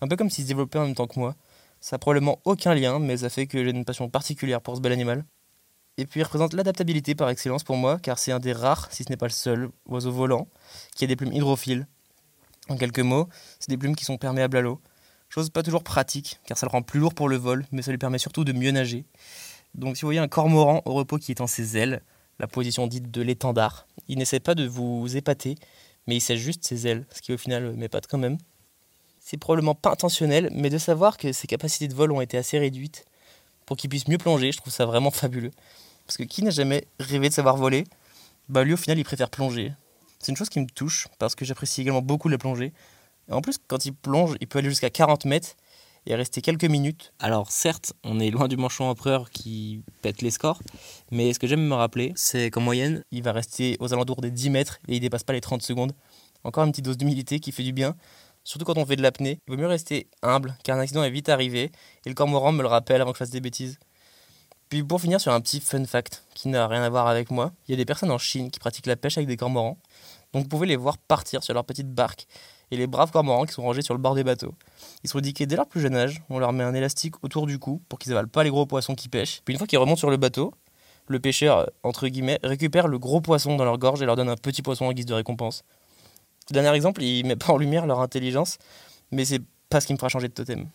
Un 0.00 0.08
peu 0.08 0.16
comme 0.16 0.30
s'il 0.30 0.44
se 0.44 0.48
développait 0.48 0.78
en 0.78 0.86
même 0.86 0.94
temps 0.94 1.06
que 1.06 1.18
moi. 1.18 1.34
Ça 1.80 1.96
n'a 1.96 1.98
probablement 1.98 2.40
aucun 2.44 2.74
lien, 2.74 2.98
mais 2.98 3.18
ça 3.18 3.30
fait 3.30 3.46
que 3.46 3.62
j'ai 3.62 3.70
une 3.70 3.84
passion 3.84 4.08
particulière 4.08 4.60
pour 4.60 4.76
ce 4.76 4.80
bel 4.80 4.92
animal. 4.92 5.24
Et 5.96 6.06
puis 6.06 6.20
il 6.20 6.22
représente 6.22 6.54
l'adaptabilité 6.54 7.14
par 7.14 7.28
excellence 7.28 7.64
pour 7.64 7.76
moi, 7.76 7.98
car 7.98 8.18
c'est 8.18 8.32
un 8.32 8.38
des 8.38 8.52
rares, 8.52 8.88
si 8.90 9.04
ce 9.04 9.10
n'est 9.10 9.16
pas 9.16 9.26
le 9.26 9.32
seul, 9.32 9.70
oiseau 9.86 10.12
volant, 10.12 10.48
qui 10.94 11.04
a 11.04 11.06
des 11.06 11.16
plumes 11.16 11.32
hydrophiles. 11.32 11.86
En 12.68 12.76
quelques 12.76 13.00
mots, 13.00 13.28
c'est 13.58 13.70
des 13.70 13.76
plumes 13.76 13.96
qui 13.96 14.04
sont 14.04 14.16
perméables 14.16 14.56
à 14.56 14.60
l'eau. 14.60 14.80
Chose 15.30 15.48
pas 15.48 15.62
toujours 15.62 15.84
pratique, 15.84 16.40
car 16.44 16.58
ça 16.58 16.66
le 16.66 16.72
rend 16.72 16.82
plus 16.82 16.98
lourd 16.98 17.14
pour 17.14 17.28
le 17.28 17.36
vol, 17.36 17.64
mais 17.70 17.82
ça 17.82 17.92
lui 17.92 17.98
permet 17.98 18.18
surtout 18.18 18.42
de 18.42 18.52
mieux 18.52 18.72
nager. 18.72 19.04
Donc 19.76 19.96
si 19.96 20.02
vous 20.02 20.08
voyez 20.08 20.18
un 20.18 20.26
cormoran 20.26 20.82
au 20.84 20.92
repos 20.92 21.18
qui 21.18 21.30
étend 21.30 21.46
ses 21.46 21.78
ailes, 21.78 22.02
la 22.40 22.48
position 22.48 22.88
dite 22.88 23.12
de 23.12 23.22
l'étendard, 23.22 23.86
il 24.08 24.18
n'essaie 24.18 24.40
pas 24.40 24.56
de 24.56 24.66
vous 24.66 25.16
épater, 25.16 25.54
mais 26.08 26.16
il 26.16 26.20
sèche 26.20 26.40
juste 26.40 26.64
ses 26.64 26.88
ailes, 26.88 27.06
ce 27.12 27.22
qui 27.22 27.32
au 27.32 27.38
final 27.38 27.74
m'épate 27.76 28.08
quand 28.08 28.18
même. 28.18 28.38
C'est 29.20 29.36
probablement 29.36 29.76
pas 29.76 29.92
intentionnel, 29.92 30.50
mais 30.52 30.68
de 30.68 30.78
savoir 30.78 31.16
que 31.16 31.30
ses 31.30 31.46
capacités 31.46 31.86
de 31.86 31.94
vol 31.94 32.10
ont 32.10 32.20
été 32.20 32.36
assez 32.36 32.58
réduites 32.58 33.04
pour 33.66 33.76
qu'il 33.76 33.88
puisse 33.88 34.08
mieux 34.08 34.18
plonger, 34.18 34.50
je 34.50 34.58
trouve 34.58 34.72
ça 34.72 34.84
vraiment 34.84 35.12
fabuleux. 35.12 35.52
Parce 36.06 36.16
que 36.16 36.24
qui 36.24 36.42
n'a 36.42 36.50
jamais 36.50 36.88
rêvé 36.98 37.28
de 37.28 37.34
savoir 37.34 37.56
voler? 37.56 37.84
Bah 38.48 38.64
lui 38.64 38.72
au 38.72 38.76
final 38.76 38.98
il 38.98 39.04
préfère 39.04 39.30
plonger. 39.30 39.72
C'est 40.18 40.32
une 40.32 40.36
chose 40.36 40.48
qui 40.48 40.58
me 40.58 40.66
touche, 40.66 41.06
parce 41.20 41.36
que 41.36 41.44
j'apprécie 41.44 41.82
également 41.82 42.02
beaucoup 42.02 42.28
la 42.28 42.36
plongée, 42.36 42.72
en 43.30 43.40
plus, 43.40 43.58
quand 43.66 43.84
il 43.86 43.94
plonge, 43.94 44.36
il 44.40 44.46
peut 44.46 44.58
aller 44.58 44.68
jusqu'à 44.68 44.90
40 44.90 45.24
mètres 45.24 45.56
et 46.06 46.14
rester 46.14 46.40
quelques 46.40 46.64
minutes. 46.64 47.12
Alors 47.18 47.50
certes, 47.50 47.92
on 48.04 48.20
est 48.20 48.30
loin 48.30 48.48
du 48.48 48.56
manchon 48.56 48.84
empereur 48.84 49.30
qui 49.30 49.82
pète 50.02 50.22
les 50.22 50.30
scores, 50.30 50.60
mais 51.10 51.32
ce 51.32 51.38
que 51.38 51.46
j'aime 51.46 51.66
me 51.66 51.74
rappeler, 51.74 52.12
c'est 52.16 52.50
qu'en 52.50 52.60
moyenne, 52.60 53.04
il 53.10 53.22
va 53.22 53.32
rester 53.32 53.76
aux 53.80 53.92
alentours 53.92 54.20
des 54.20 54.30
10 54.30 54.50
mètres 54.50 54.78
et 54.88 54.96
il 54.96 55.00
dépasse 55.00 55.24
pas 55.24 55.32
les 55.32 55.40
30 55.40 55.62
secondes. 55.62 55.92
Encore 56.44 56.64
une 56.64 56.70
petite 56.70 56.86
dose 56.86 56.96
d'humilité 56.96 57.38
qui 57.38 57.52
fait 57.52 57.62
du 57.62 57.72
bien, 57.72 57.96
surtout 58.44 58.64
quand 58.64 58.78
on 58.78 58.86
fait 58.86 58.96
de 58.96 59.02
l'apnée. 59.02 59.38
Il 59.46 59.50
vaut 59.52 59.60
mieux 59.60 59.66
rester 59.66 60.08
humble, 60.22 60.56
car 60.64 60.78
un 60.78 60.80
accident 60.80 61.04
est 61.04 61.10
vite 61.10 61.28
arrivé, 61.28 61.70
et 62.06 62.08
le 62.08 62.14
cormoran 62.14 62.52
me 62.52 62.62
le 62.62 62.68
rappelle 62.68 63.02
avant 63.02 63.12
que 63.12 63.16
je 63.16 63.24
fasse 63.24 63.30
des 63.30 63.40
bêtises. 63.40 63.78
Puis 64.70 64.84
pour 64.84 65.00
finir 65.00 65.20
sur 65.20 65.32
un 65.32 65.40
petit 65.40 65.60
fun 65.60 65.84
fact 65.84 66.24
qui 66.34 66.48
n'a 66.48 66.66
rien 66.68 66.82
à 66.82 66.88
voir 66.88 67.08
avec 67.08 67.30
moi, 67.30 67.52
il 67.66 67.72
y 67.72 67.74
a 67.74 67.76
des 67.76 67.84
personnes 67.84 68.12
en 68.12 68.18
Chine 68.18 68.50
qui 68.50 68.60
pratiquent 68.60 68.86
la 68.86 68.96
pêche 68.96 69.18
avec 69.18 69.26
des 69.26 69.36
cormorans. 69.36 69.76
Donc 70.32 70.44
vous 70.44 70.48
pouvez 70.48 70.68
les 70.68 70.76
voir 70.76 70.96
partir 70.96 71.42
sur 71.42 71.52
leur 71.54 71.64
petite 71.64 71.92
barque 71.92 72.26
et 72.70 72.76
les 72.76 72.86
braves 72.86 73.10
cormorans 73.10 73.44
qui 73.44 73.52
sont 73.52 73.62
rangés 73.62 73.82
sur 73.82 73.94
le 73.94 74.00
bord 74.00 74.14
des 74.14 74.24
bateaux. 74.24 74.54
Ils 75.04 75.10
sont 75.10 75.18
éduqués 75.18 75.46
dès 75.46 75.56
leur 75.56 75.66
plus 75.66 75.80
jeune 75.80 75.96
âge, 75.96 76.22
on 76.30 76.38
leur 76.38 76.52
met 76.52 76.64
un 76.64 76.74
élastique 76.74 77.22
autour 77.24 77.46
du 77.46 77.58
cou 77.58 77.82
pour 77.88 77.98
qu'ils 77.98 78.12
avalent 78.12 78.28
pas 78.28 78.44
les 78.44 78.50
gros 78.50 78.66
poissons 78.66 78.94
qui 78.94 79.08
pêchent. 79.08 79.40
Puis 79.44 79.54
une 79.54 79.58
fois 79.58 79.66
qu'ils 79.66 79.78
remontent 79.78 79.98
sur 79.98 80.10
le 80.10 80.16
bateau, 80.16 80.54
le 81.08 81.18
pêcheur, 81.18 81.70
entre 81.82 82.06
guillemets, 82.08 82.38
récupère 82.42 82.86
le 82.86 82.98
gros 82.98 83.20
poisson 83.20 83.56
dans 83.56 83.64
leur 83.64 83.78
gorge 83.78 84.00
et 84.02 84.06
leur 84.06 84.16
donne 84.16 84.28
un 84.28 84.36
petit 84.36 84.62
poisson 84.62 84.86
en 84.86 84.92
guise 84.92 85.06
de 85.06 85.14
récompense. 85.14 85.64
Dernier 86.50 86.74
exemple, 86.74 87.02
il 87.02 87.26
met 87.26 87.36
pas 87.36 87.52
en 87.52 87.56
lumière 87.56 87.86
leur 87.86 88.00
intelligence, 88.00 88.58
mais 89.10 89.24
c'est 89.24 89.42
pas 89.68 89.80
ce 89.80 89.86
qui 89.86 89.92
me 89.92 89.98
fera 89.98 90.08
changer 90.08 90.28
de 90.28 90.32
totem. 90.34 90.68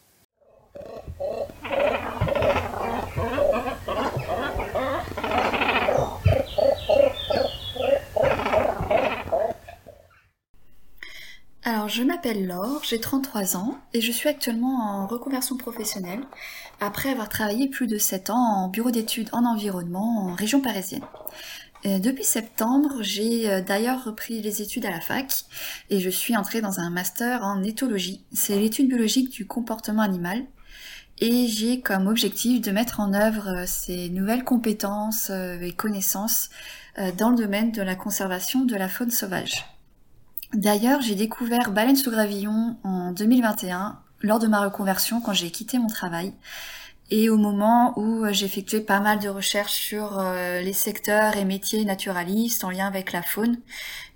Alors, 11.76 11.90
je 11.90 12.04
m'appelle 12.04 12.48
Laure, 12.48 12.86
j'ai 12.86 13.02
33 13.02 13.58
ans 13.58 13.78
et 13.94 14.00
je 14.00 14.10
suis 14.10 14.30
actuellement 14.30 14.80
en 14.80 15.08
reconversion 15.08 15.58
professionnelle 15.58 16.22
après 16.80 17.10
avoir 17.10 17.28
travaillé 17.28 17.68
plus 17.68 17.86
de 17.86 17.98
7 17.98 18.30
ans 18.30 18.64
en 18.64 18.70
bureau 18.70 18.92
d'études 18.92 19.28
en 19.34 19.44
environnement 19.44 20.20
en 20.20 20.36
région 20.36 20.62
parisienne. 20.62 21.04
Euh, 21.86 22.00
depuis 22.00 22.24
septembre, 22.24 23.00
j'ai 23.02 23.50
euh, 23.50 23.60
d'ailleurs 23.60 24.06
repris 24.06 24.42
les 24.42 24.62
études 24.62 24.86
à 24.86 24.90
la 24.90 25.02
fac 25.02 25.44
et 25.90 26.00
je 26.00 26.10
suis 26.10 26.38
entrée 26.38 26.62
dans 26.62 26.80
un 26.80 26.90
master 26.90 27.44
en 27.44 27.62
éthologie. 27.62 28.24
C'est 28.32 28.58
l'étude 28.58 28.88
biologique 28.88 29.30
du 29.30 29.46
comportement 29.46 30.02
animal 30.02 30.46
et 31.20 31.48
j'ai 31.48 31.82
comme 31.82 32.08
objectif 32.08 32.62
de 32.62 32.72
mettre 32.72 33.02
en 33.02 33.14
œuvre 33.14 33.50
euh, 33.50 33.64
ces 33.68 34.08
nouvelles 34.08 34.46
compétences 34.46 35.30
et 35.30 35.74
connaissances 35.74 36.52
dans 37.18 37.32
le 37.32 37.36
domaine 37.36 37.74
de 37.74 37.82
la 37.82 37.96
conservation 37.96 38.64
de 38.64 38.78
la 38.78 38.88
faune 38.88 39.12
sauvage. 39.12 39.75
D'ailleurs, 40.54 41.02
j'ai 41.02 41.16
découvert 41.16 41.72
Baleine 41.72 41.96
sous 41.96 42.12
gravillon 42.12 42.78
en 42.84 43.12
2021 43.12 44.00
lors 44.22 44.40
de 44.40 44.48
ma 44.48 44.64
reconversion 44.64 45.22
quand 45.22 45.34
j'ai 45.34 45.52
quitté 45.52 45.80
mon 45.80 45.88
travail 45.88 46.34
et 47.12 47.30
au 47.30 47.38
moment 47.38 47.98
où 47.98 48.26
euh, 48.26 48.34
j'effectuais 48.34 48.82
pas 48.82 49.00
mal 49.00 49.20
de 49.20 49.30
recherches 49.30 49.74
sur 49.74 50.20
euh, 50.20 50.62
les 50.62 50.74
secteurs 50.74 51.38
et 51.38 51.46
métiers 51.46 51.86
naturalistes 51.86 52.64
en 52.64 52.72
lien 52.72 52.88
avec 52.88 53.12
la 53.12 53.22
faune 53.22 53.60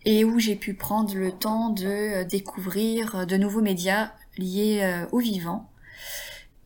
et 0.06 0.26
où 0.26 0.40
j'ai 0.40 0.56
pu 0.56 0.74
prendre 0.74 1.14
le 1.16 1.32
temps 1.32 1.70
de 1.70 1.86
euh, 1.86 2.24
découvrir 2.24 3.28
de 3.28 3.38
nouveaux 3.38 3.62
médias 3.62 4.12
liés 4.38 5.04
au 5.12 5.20
vivant. 5.20 5.70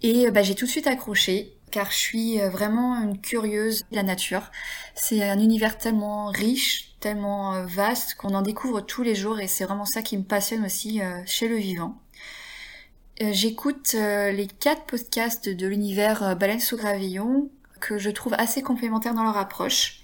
Et 0.04 0.30
bah, 0.30 0.44
j'ai 0.44 0.54
tout 0.54 0.66
de 0.66 0.70
suite 0.70 0.86
accroché 0.86 1.58
car 1.72 1.90
je 1.90 1.98
suis 1.98 2.38
vraiment 2.38 3.02
une 3.02 3.20
curieuse 3.20 3.84
de 3.90 3.96
la 3.96 4.04
nature. 4.04 4.52
C'est 4.94 5.28
un 5.28 5.40
univers 5.40 5.80
tellement 5.80 6.28
riche, 6.28 6.93
tellement 7.04 7.54
euh, 7.54 7.66
vaste 7.66 8.16
qu'on 8.16 8.34
en 8.34 8.42
découvre 8.42 8.80
tous 8.80 9.04
les 9.04 9.14
jours 9.14 9.42
et 9.42 9.48
c'est 9.48 9.66
vraiment 9.66 9.86
ça 9.86 10.02
qui 10.02 10.18
me 10.18 10.24
passionne 10.24 10.66
aussi 10.66 11.02
euh, 11.02 11.20
chez 11.26 11.50
le 11.50 11.58
vivant. 11.58 11.98
Euh, 13.22 13.32
j'écoute 13.34 13.94
les 13.94 14.48
quatre 14.48 14.86
podcasts 14.86 15.50
de 15.50 15.68
l'univers 15.68 16.36
Baleine 16.38 16.62
sous 16.62 16.78
gravillon 16.78 17.50
que 17.82 17.98
je 17.98 18.10
trouve 18.10 18.34
assez 18.36 18.62
complémentaires 18.62 19.14
dans 19.14 19.24
leur 19.24 19.38
approche. 19.38 20.00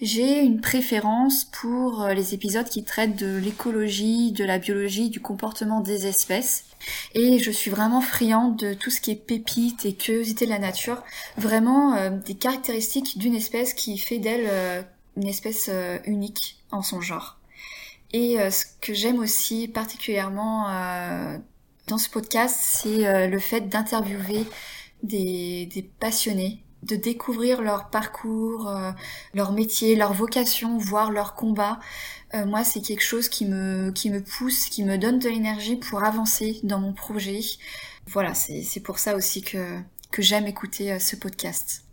J'ai 0.00 0.40
une 0.40 0.60
préférence 0.60 1.44
pour 1.44 2.08
les 2.08 2.34
épisodes 2.34 2.68
qui 2.68 2.82
traitent 2.82 3.14
de 3.14 3.36
l'écologie, 3.36 4.32
de 4.32 4.44
la 4.44 4.58
biologie, 4.58 5.10
du 5.10 5.20
comportement 5.20 5.80
des 5.80 6.08
espèces. 6.08 6.64
Et 7.14 7.38
je 7.38 7.52
suis 7.52 7.70
vraiment 7.70 8.00
friande 8.00 8.56
de 8.56 8.74
tout 8.74 8.90
ce 8.90 9.00
qui 9.00 9.12
est 9.12 9.16
pépites 9.16 9.86
et 9.86 9.94
curiosité 9.94 10.44
de 10.44 10.50
la 10.50 10.58
nature. 10.58 11.04
Vraiment 11.36 12.10
des 12.10 12.34
caractéristiques 12.34 13.16
d'une 13.16 13.36
espèce 13.36 13.74
qui 13.74 13.96
fait 13.96 14.18
d'elle 14.18 14.84
une 15.16 15.28
espèce 15.28 15.68
euh, 15.70 15.98
unique 16.06 16.62
en 16.70 16.82
son 16.82 17.00
genre. 17.00 17.38
Et 18.12 18.40
euh, 18.40 18.50
ce 18.50 18.64
que 18.80 18.94
j'aime 18.94 19.18
aussi 19.18 19.68
particulièrement 19.68 20.68
euh, 20.68 21.38
dans 21.86 21.98
ce 21.98 22.08
podcast, 22.08 22.56
c'est 22.60 23.28
le 23.28 23.38
fait 23.38 23.62
d'interviewer 23.68 24.46
des, 25.02 25.90
passionnés, 25.98 26.62
de 26.82 26.94
découvrir 26.96 27.60
leur 27.60 27.90
parcours, 27.90 28.72
leur 29.34 29.52
métier, 29.52 29.96
leur 29.96 30.12
vocation, 30.12 30.78
voir 30.78 31.10
leur 31.10 31.34
combat. 31.34 31.80
moi, 32.46 32.62
c'est 32.62 32.80
quelque 32.80 33.02
chose 33.02 33.28
qui 33.28 33.46
me, 33.46 33.90
qui 33.90 34.10
me 34.10 34.22
pousse, 34.22 34.66
qui 34.66 34.84
me 34.84 34.96
donne 34.96 35.18
de 35.18 35.28
l'énergie 35.28 35.76
pour 35.76 36.04
avancer 36.04 36.60
dans 36.62 36.78
mon 36.78 36.92
projet. 36.92 37.40
Voilà, 38.06 38.32
c'est 38.34 38.80
pour 38.80 39.00
ça 39.00 39.16
aussi 39.16 39.42
que, 39.42 39.80
que 40.12 40.22
j'aime 40.22 40.46
écouter 40.46 40.98
ce 41.00 41.16
podcast. 41.16 41.84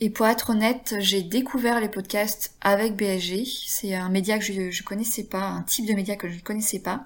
Et 0.00 0.10
pour 0.10 0.26
être 0.26 0.50
honnête, 0.50 0.94
j'ai 1.00 1.22
découvert 1.22 1.80
les 1.80 1.88
podcasts 1.88 2.54
avec 2.60 2.94
BSG. 2.94 3.44
C'est 3.66 3.94
un 3.94 4.08
média 4.08 4.38
que 4.38 4.44
je, 4.44 4.52
ne 4.52 4.84
connaissais 4.84 5.24
pas, 5.24 5.42
un 5.42 5.62
type 5.62 5.86
de 5.86 5.94
média 5.94 6.14
que 6.14 6.28
je 6.28 6.36
ne 6.36 6.40
connaissais 6.40 6.78
pas. 6.78 7.04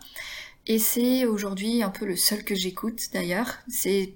Et 0.66 0.78
c'est 0.78 1.24
aujourd'hui 1.24 1.82
un 1.82 1.90
peu 1.90 2.04
le 2.04 2.16
seul 2.16 2.44
que 2.44 2.54
j'écoute 2.54 3.08
d'ailleurs. 3.12 3.58
C'est 3.68 4.12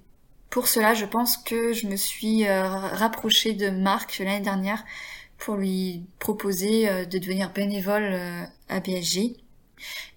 pour 0.50 0.68
cela, 0.68 0.94
je 0.94 1.06
pense 1.06 1.38
que 1.38 1.72
je 1.72 1.86
me 1.86 1.96
suis 1.96 2.46
euh, 2.46 2.68
rapprochée 2.68 3.54
de 3.54 3.70
Marc 3.70 4.18
l'année 4.18 4.40
dernière 4.40 4.84
pour 5.38 5.56
lui 5.56 6.04
proposer 6.18 6.88
euh, 6.88 7.04
de 7.04 7.18
devenir 7.18 7.52
bénévole 7.52 8.04
euh, 8.04 8.42
à 8.68 8.80
BSG. 8.80 9.36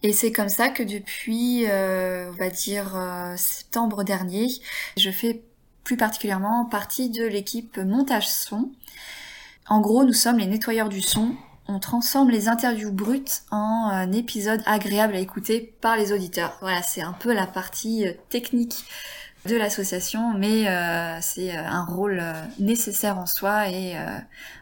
Et 0.03 0.13
c'est 0.13 0.31
comme 0.31 0.49
ça 0.49 0.69
que 0.69 0.83
depuis, 0.83 1.65
on 1.67 2.31
va 2.31 2.49
dire, 2.49 2.97
septembre 3.35 4.05
dernier, 4.05 4.47
je 4.95 5.11
fais 5.11 5.41
particulièrement 5.97 6.65
partie 6.65 7.09
de 7.09 7.25
l'équipe 7.25 7.77
montage 7.77 8.27
son. 8.27 8.71
En 9.67 9.81
gros, 9.81 10.03
nous 10.03 10.13
sommes 10.13 10.39
les 10.39 10.47
nettoyeurs 10.47 10.89
du 10.89 11.01
son. 11.01 11.35
On 11.67 11.79
transforme 11.79 12.31
les 12.31 12.47
interviews 12.47 12.91
brutes 12.91 13.43
en 13.51 13.89
un 13.91 14.11
épisode 14.11 14.63
agréable 14.65 15.15
à 15.15 15.19
écouter 15.19 15.75
par 15.81 15.95
les 15.95 16.11
auditeurs. 16.11 16.57
Voilà, 16.61 16.81
c'est 16.81 17.01
un 17.01 17.13
peu 17.13 17.31
la 17.31 17.45
partie 17.45 18.07
euh, 18.07 18.13
technique 18.29 18.85
de 19.45 19.55
l'association, 19.55 20.33
mais 20.33 20.67
euh, 20.67 21.19
c'est 21.21 21.55
euh, 21.55 21.63
un 21.63 21.85
rôle 21.85 22.23
nécessaire 22.57 23.19
en 23.19 23.27
soi 23.27 23.69
et 23.69 23.95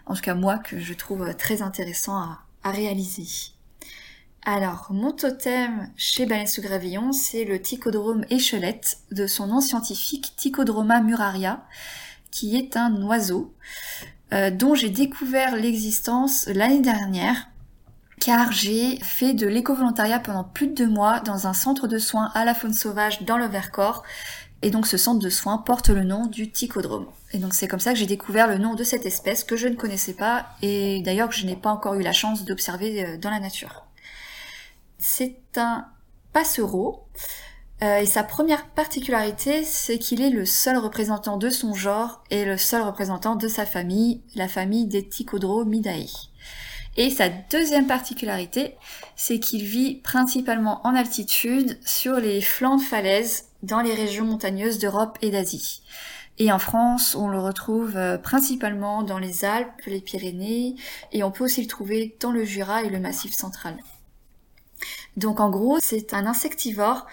en 0.06 0.14
tout 0.14 0.22
cas 0.22 0.36
moi 0.36 0.58
que 0.58 0.80
je 0.80 0.94
trouve 0.94 1.34
très 1.36 1.62
intéressant 1.62 2.18
à 2.64 2.72
réaliser. 2.72 3.57
Alors, 4.50 4.88
mon 4.92 5.12
totem 5.12 5.90
chez 5.98 6.26
Baleine 6.26 6.48
sous 6.48 6.62
Gravillon, 6.62 7.12
c'est 7.12 7.44
le 7.44 7.62
Ticodrome 7.62 8.24
échelette 8.30 9.00
de 9.12 9.28
son 9.28 9.48
nom 9.48 9.60
scientifique 9.60 10.36
Ticodroma 10.38 11.02
muraria, 11.02 11.66
qui 12.32 12.56
est 12.56 12.78
un 12.78 13.02
oiseau 13.02 13.54
euh, 14.32 14.50
dont 14.50 14.74
j'ai 14.74 14.88
découvert 14.90 15.58
l'existence 15.58 16.48
l'année 16.48 16.80
dernière 16.80 17.50
car 18.22 18.54
j'ai 18.54 18.98
fait 19.04 19.34
de 19.34 19.48
l'éco-volontariat 19.48 20.20
pendant 20.20 20.46
plus 20.46 20.68
de 20.68 20.76
deux 20.76 20.88
mois 20.88 21.20
dans 21.20 21.46
un 21.48 21.54
centre 21.54 21.90
de 21.90 21.98
soins 21.98 22.32
à 22.34 22.46
la 22.46 22.54
faune 22.54 22.74
sauvage 22.74 23.24
dans 23.24 23.38
le 23.38 23.48
Vercors. 23.48 24.04
Et 24.62 24.72
donc 24.72 24.88
ce 24.88 24.96
centre 24.96 25.20
de 25.20 25.30
soins 25.30 25.58
porte 25.58 25.90
le 25.90 26.06
nom 26.06 26.26
du 26.26 26.50
ticodrome. 26.50 27.08
Et 27.34 27.40
donc 27.40 27.54
c'est 27.54 27.68
comme 27.68 27.82
ça 27.82 27.92
que 27.92 28.00
j'ai 28.00 28.06
découvert 28.06 28.48
le 28.48 28.60
nom 28.60 28.76
de 28.76 28.86
cette 28.86 29.06
espèce 29.06 29.44
que 29.44 29.58
je 29.58 29.68
ne 29.68 29.76
connaissais 29.76 30.14
pas 30.14 30.46
et 30.62 31.02
d'ailleurs 31.02 31.28
que 31.28 31.36
je 31.36 31.46
n'ai 31.46 31.58
pas 31.58 31.70
encore 31.70 31.96
eu 31.96 32.02
la 32.02 32.14
chance 32.14 32.46
d'observer 32.46 33.06
euh, 33.06 33.18
dans 33.18 33.30
la 33.30 33.42
nature. 33.42 33.87
C'est 34.98 35.40
un 35.58 35.86
passereau. 36.34 37.08
Euh, 37.84 38.00
et 38.00 38.06
sa 38.08 38.24
première 38.24 38.68
particularité, 38.70 39.64
c'est 39.64 40.00
qu'il 40.00 40.22
est 40.22 40.32
le 40.32 40.46
seul 40.46 40.78
représentant 40.78 41.38
de 41.38 41.50
son 41.50 41.76
genre 41.76 42.24
et 42.32 42.44
le 42.44 42.58
seul 42.58 42.82
représentant 42.82 43.36
de 43.36 43.48
sa 43.48 43.66
famille, 43.66 44.22
la 44.36 44.48
famille 44.48 44.88
des 44.88 45.08
Ticodromidae. 45.08 46.30
Et 46.96 47.12
sa 47.12 47.30
deuxième 47.30 47.86
particularité, 47.86 48.76
c'est 49.16 49.40
qu'il 49.40 49.64
vit 49.64 49.96
principalement 49.96 50.82
en 50.86 50.96
altitude 50.96 51.80
sur 51.86 52.16
les 52.16 52.42
flancs 52.42 52.78
de 52.78 52.82
falaises 52.82 53.50
dans 53.62 53.82
les 53.82 53.94
régions 53.94 54.26
montagneuses 54.26 54.80
d'Europe 54.80 55.20
et 55.22 55.30
d'Asie. 55.30 55.84
Et 56.40 56.52
en 56.52 56.60
France, 56.60 57.16
on 57.16 57.30
le 57.30 57.40
retrouve 57.40 57.98
euh, 57.98 58.18
principalement 58.18 59.04
dans 59.04 59.20
les 59.20 59.46
Alpes, 59.46 59.82
les 59.86 60.02
Pyrénées, 60.02 60.76
et 61.12 61.24
on 61.24 61.32
peut 61.32 61.44
aussi 61.44 61.62
le 61.62 61.68
trouver 61.68 62.16
dans 62.20 62.32
le 62.32 62.44
Jura 62.44 62.84
et 62.84 62.90
le 62.90 63.00
Massif 63.00 63.34
central. 63.34 63.78
Donc 65.16 65.40
en 65.40 65.50
gros, 65.50 65.80
c'est 65.82 66.14
un 66.14 66.26
insectivore 66.26 67.08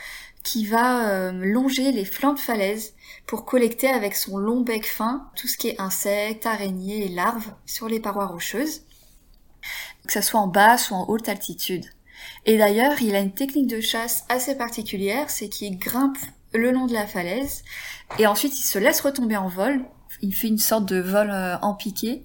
qui 0.44 0.66
va 0.66 1.08
euh, 1.08 1.32
longer 1.32 1.90
les 1.90 2.04
flancs 2.04 2.34
de 2.34 2.38
falaise 2.38 2.94
pour 3.26 3.46
collecter 3.46 3.88
avec 3.88 4.14
son 4.14 4.36
long 4.36 4.60
bec 4.60 4.86
fin 4.86 5.28
tout 5.34 5.48
ce 5.48 5.56
qui 5.56 5.68
est 5.68 5.80
insectes, 5.80 6.46
araignées 6.46 7.06
et 7.06 7.08
larves 7.08 7.52
sur 7.64 7.88
les 7.88 7.98
parois 7.98 8.26
rocheuses, 8.26 8.82
que 10.06 10.12
ce 10.12 10.20
soit 10.20 10.38
en 10.38 10.46
basse 10.46 10.90
ou 10.90 10.94
en 10.94 11.08
haute 11.08 11.28
altitude. 11.30 11.86
Et 12.44 12.58
d'ailleurs, 12.58 13.00
il 13.00 13.16
a 13.16 13.20
une 13.20 13.32
technique 13.32 13.66
de 13.66 13.80
chasse 13.80 14.24
assez 14.28 14.54
particulière, 14.54 15.30
c'est 15.30 15.48
qu'il 15.48 15.78
grimpe 15.78 16.18
le 16.52 16.70
long 16.70 16.86
de 16.86 16.92
la 16.92 17.06
falaise 17.06 17.64
et 18.18 18.26
ensuite 18.26 18.58
il 18.60 18.64
se 18.64 18.78
laisse 18.78 19.00
retomber 19.00 19.36
en 19.36 19.48
vol. 19.48 19.82
Il 20.20 20.34
fait 20.34 20.48
une 20.48 20.58
sorte 20.58 20.84
de 20.84 21.00
vol 21.00 21.30
euh, 21.30 21.56
en 21.60 21.74
piqué 21.74 22.22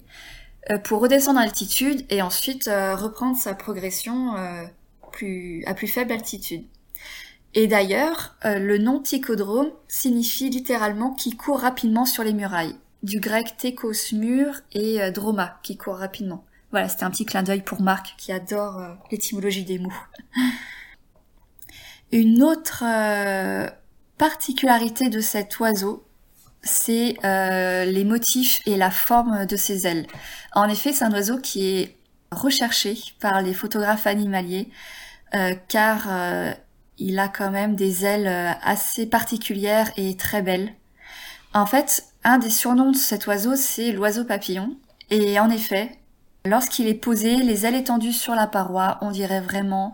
euh, 0.70 0.78
pour 0.78 1.00
redescendre 1.00 1.40
en 1.40 1.42
altitude 1.42 2.04
et 2.10 2.20
ensuite 2.20 2.66
reprendre 2.66 3.36
sa 3.36 3.54
progression 3.54 4.36
à 5.66 5.74
plus 5.74 5.86
faible 5.86 6.12
altitude. 6.12 6.64
Et 7.54 7.66
d'ailleurs, 7.66 8.36
euh, 8.44 8.58
le 8.58 8.78
nom 8.78 9.00
ticodrome 9.00 9.70
signifie 9.88 10.50
littéralement 10.50 11.12
qui 11.12 11.36
court 11.36 11.60
rapidement 11.60 12.06
sur 12.06 12.22
les 12.22 12.32
murailles, 12.32 12.76
du 13.02 13.18
grec 13.18 13.56
tekos 13.56 14.12
mur 14.12 14.54
et 14.72 15.02
euh, 15.02 15.10
droma 15.10 15.58
qui 15.62 15.76
court 15.76 15.96
rapidement. 15.96 16.44
Voilà, 16.70 16.88
c'était 16.88 17.02
un 17.02 17.10
petit 17.10 17.26
clin 17.26 17.42
d'œil 17.42 17.62
pour 17.62 17.80
Marc 17.80 18.14
qui 18.16 18.30
adore 18.30 18.78
euh, 18.78 18.94
l'étymologie 19.10 19.64
des 19.64 19.80
mots. 19.80 19.92
Une 22.12 22.42
autre 22.42 22.82
particularité 24.18 25.10
de 25.10 25.20
cet 25.20 25.60
oiseau, 25.60 26.04
c'est 26.60 27.14
les 27.22 28.04
motifs 28.04 28.60
et 28.66 28.76
la 28.76 28.90
forme 28.90 29.46
de 29.46 29.56
ses 29.56 29.86
ailes. 29.86 30.08
En 30.52 30.68
effet, 30.68 30.92
c'est 30.92 31.04
un 31.04 31.12
oiseau 31.12 31.38
qui 31.38 31.68
est 31.68 31.96
recherché 32.32 32.98
par 33.20 33.42
les 33.42 33.54
photographes 33.54 34.08
animaliers 34.08 34.70
car 35.68 36.06
euh, 36.08 36.52
il 36.98 37.18
a 37.18 37.28
quand 37.28 37.50
même 37.50 37.76
des 37.76 38.04
ailes 38.04 38.26
euh, 38.26 38.52
assez 38.62 39.06
particulières 39.06 39.90
et 39.96 40.16
très 40.16 40.42
belles. 40.42 40.74
En 41.54 41.66
fait, 41.66 42.04
un 42.24 42.38
des 42.38 42.50
surnoms 42.50 42.92
de 42.92 42.96
cet 42.96 43.26
oiseau, 43.26 43.56
c'est 43.56 43.92
l'oiseau 43.92 44.24
papillon. 44.24 44.76
Et 45.10 45.38
en 45.40 45.50
effet, 45.50 45.98
lorsqu'il 46.44 46.86
est 46.88 46.94
posé, 46.94 47.36
les 47.36 47.66
ailes 47.66 47.74
étendues 47.74 48.12
sur 48.12 48.34
la 48.34 48.46
paroi, 48.46 48.98
on 49.00 49.10
dirait 49.10 49.40
vraiment 49.40 49.92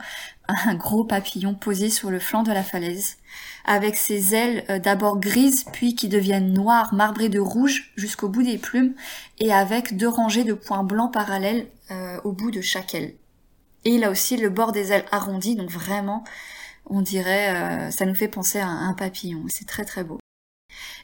un 0.49 0.75
gros 0.75 1.05
papillon 1.05 1.55
posé 1.55 1.91
sur 1.91 2.11
le 2.11 2.19
flanc 2.19 2.43
de 2.43 2.53
la 2.53 2.63
falaise, 2.63 3.17
avec 3.65 3.97
ses 3.97 4.35
ailes 4.35 4.81
d'abord 4.83 5.19
grises, 5.19 5.65
puis 5.73 5.95
qui 5.95 6.09
deviennent 6.09 6.53
noires, 6.53 6.95
marbrées 6.95 7.31
de 7.31 7.41
rouge 7.41 7.93
jusqu'au 7.97 8.29
bout 8.29 8.43
des 8.43 8.59
plumes, 8.59 8.95
et 9.39 9.53
avec 9.53 9.97
deux 9.97 10.09
rangées 10.09 10.45
de 10.45 10.55
points 10.55 10.85
blancs 10.85 11.13
parallèles 11.13 11.67
au 12.25 12.33
bout 12.33 12.51
de 12.51 12.61
chaque 12.61 12.95
aile. 12.95 13.15
Et 13.87 13.91
il 13.91 14.03
a 14.03 14.11
aussi 14.11 14.37
le 14.37 14.51
bord 14.51 14.73
des 14.73 14.91
ailes 14.91 15.05
arrondi, 15.13 15.55
donc 15.55 15.71
vraiment, 15.71 16.25
on 16.87 17.03
dirait, 17.03 17.55
euh, 17.55 17.91
ça 17.93 18.05
nous 18.05 18.17
fait 18.17 18.27
penser 18.27 18.59
à 18.59 18.67
un, 18.67 18.95
papillon. 18.95 19.45
C'est 19.47 19.65
très 19.65 19.85
très 19.85 20.03
beau. 20.03 20.19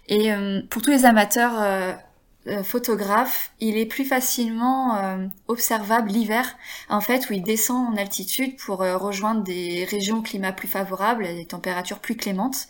Et 0.08 0.32
euh, 0.32 0.62
pour 0.68 0.82
tous 0.82 0.90
les 0.90 1.04
amateurs 1.04 1.62
euh, 1.62 2.64
photographes, 2.64 3.52
il 3.60 3.78
est 3.78 3.86
plus 3.86 4.04
facilement 4.04 4.98
observable 5.46 6.08
l'hiver, 6.08 6.56
en 6.88 7.00
fait, 7.00 7.30
où 7.30 7.34
il 7.34 7.44
descend 7.44 7.94
en 7.94 7.96
altitude 7.96 8.56
pour 8.56 8.78
rejoindre 8.78 9.44
des 9.44 9.84
régions 9.88 10.20
climat 10.20 10.50
plus 10.50 10.66
favorables, 10.66 11.22
des 11.22 11.46
températures 11.46 12.00
plus 12.00 12.16
clémentes. 12.16 12.66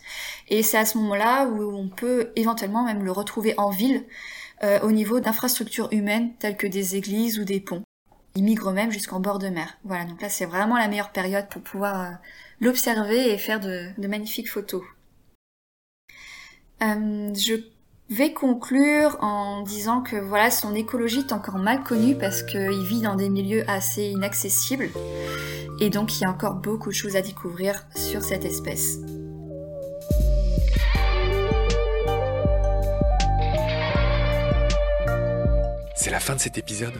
Et 0.47 0.61
c'est 0.61 0.77
à 0.77 0.85
ce 0.85 0.99
moment-là 0.99 1.47
où 1.47 1.75
on 1.75 1.87
peut 1.87 2.31
éventuellement 2.35 2.83
même 2.83 3.03
le 3.03 3.11
retrouver 3.11 3.55
en 3.57 3.71
ville, 3.71 4.05
au 4.83 4.91
niveau 4.91 5.19
d'infrastructures 5.19 5.89
humaines 5.91 6.35
telles 6.37 6.55
que 6.55 6.67
des 6.67 6.95
églises 6.95 7.39
ou 7.39 7.45
des 7.45 7.59
ponts. 7.59 7.81
Il 8.35 8.43
migre 8.43 8.71
même 8.71 8.91
jusqu'en 8.91 9.19
bord 9.19 9.37
de 9.37 9.49
mer. 9.49 9.77
Voilà, 9.83 10.05
donc 10.05 10.21
là 10.21 10.29
c'est 10.29 10.45
vraiment 10.45 10.77
la 10.77 10.87
meilleure 10.87 11.11
période 11.11 11.47
pour 11.49 11.61
pouvoir 11.61 12.01
euh, 12.01 12.13
l'observer 12.59 13.31
et 13.31 13.37
faire 13.37 13.59
de, 13.59 13.89
magnifiques 14.07 14.49
photos. 14.49 14.81
Euh, 16.81 17.33
je 17.35 17.53
vais 18.09 18.33
conclure 18.33 19.17
en 19.21 19.61
disant 19.61 20.01
que 20.01 20.15
voilà, 20.15 20.49
son 20.49 20.73
écologie 20.73 21.19
est 21.19 21.31
encore 21.31 21.59
mal 21.59 21.83
connue 21.83 22.17
parce 22.17 22.41
qu'il 22.41 22.83
vit 22.83 23.01
dans 23.01 23.15
des 23.15 23.29
milieux 23.29 23.63
assez 23.69 24.05
inaccessibles 24.05 24.89
et 25.79 25.89
donc 25.89 26.17
il 26.17 26.23
y 26.23 26.25
a 26.25 26.29
encore 26.29 26.55
beaucoup 26.55 26.89
de 26.89 26.95
choses 26.95 27.15
à 27.15 27.21
découvrir 27.21 27.85
sur 27.95 28.23
cette 28.23 28.45
espèce. 28.45 28.97
C'est 35.95 36.11
la 36.11 36.19
fin 36.19 36.35
de 36.35 36.39
cet 36.39 36.57
épisode. 36.57 36.99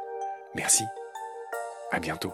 Merci. 0.55 0.85
À 1.91 1.99
bientôt. 1.99 2.33